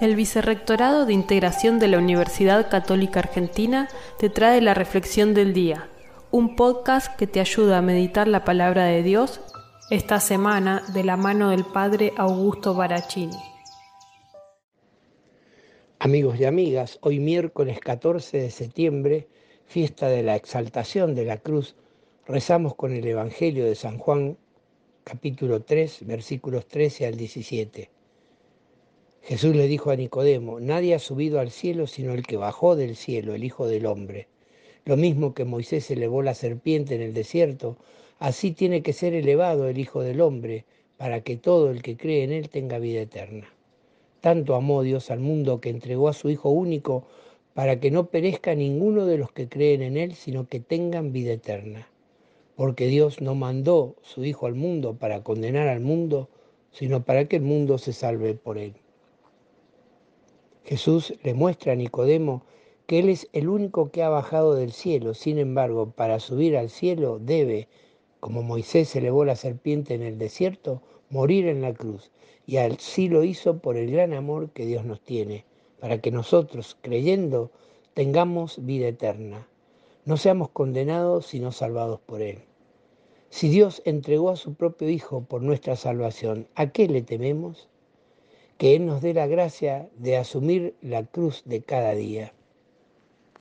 [0.00, 3.88] El Vicerrectorado de Integración de la Universidad Católica Argentina
[4.20, 5.88] te trae la Reflexión del Día,
[6.30, 9.40] un podcast que te ayuda a meditar la palabra de Dios
[9.90, 13.36] esta semana de la mano del Padre Augusto Barachini.
[15.98, 19.26] Amigos y amigas, hoy miércoles 14 de septiembre,
[19.66, 21.74] fiesta de la exaltación de la cruz,
[22.24, 24.38] rezamos con el Evangelio de San Juan,
[25.02, 27.97] capítulo 3, versículos 13 al 17.
[29.28, 32.96] Jesús le dijo a Nicodemo, nadie ha subido al cielo sino el que bajó del
[32.96, 34.26] cielo, el Hijo del Hombre.
[34.86, 37.76] Lo mismo que Moisés elevó la serpiente en el desierto,
[38.18, 40.64] así tiene que ser elevado el Hijo del Hombre,
[40.96, 43.52] para que todo el que cree en él tenga vida eterna.
[44.22, 47.04] Tanto amó Dios al mundo que entregó a su Hijo único,
[47.52, 51.34] para que no perezca ninguno de los que creen en él, sino que tengan vida
[51.34, 51.86] eterna.
[52.56, 56.30] Porque Dios no mandó su Hijo al mundo para condenar al mundo,
[56.72, 58.72] sino para que el mundo se salve por él.
[60.68, 62.42] Jesús le muestra a Nicodemo
[62.86, 65.14] que Él es el único que ha bajado del cielo.
[65.14, 67.68] Sin embargo, para subir al cielo debe,
[68.20, 72.10] como Moisés elevó la serpiente en el desierto, morir en la cruz.
[72.46, 75.46] Y así lo hizo por el gran amor que Dios nos tiene,
[75.80, 77.50] para que nosotros, creyendo,
[77.94, 79.48] tengamos vida eterna.
[80.04, 82.40] No seamos condenados, sino salvados por Él.
[83.30, 87.70] Si Dios entregó a su propio Hijo por nuestra salvación, ¿a qué le tememos?
[88.58, 92.34] Que Él nos dé la gracia de asumir la cruz de cada día.